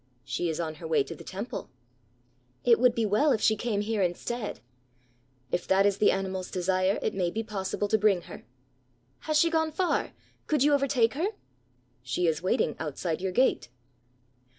"She 0.25 0.49
is 0.49 0.59
on 0.59 0.73
her 0.81 0.87
way 0.87 1.03
to 1.03 1.13
the 1.13 1.23
Temple." 1.23 1.69
"It 2.63 2.79
would 2.79 2.95
be 2.95 3.05
well 3.05 3.31
if 3.33 3.39
she 3.39 3.55
came 3.55 3.81
here 3.81 4.01
instead." 4.01 4.59
"If 5.51 5.67
that 5.67 5.85
is 5.85 5.99
the 5.99 6.09
Animal's 6.09 6.49
desire 6.49 6.97
it 7.03 7.13
may 7.13 7.29
be 7.29 7.43
possible 7.43 7.87
to 7.87 7.99
bring 7.99 8.21
her." 8.23 8.43
"Has 9.29 9.37
she 9.37 9.51
gone 9.51 9.71
far? 9.71 10.13
Could 10.47 10.63
you 10.63 10.73
overtake 10.73 11.13
her?" 11.13 11.27
"She 12.01 12.25
is 12.25 12.41
waiting 12.41 12.75
outside 12.79 13.21
your 13.21 13.31
gate." 13.31 13.69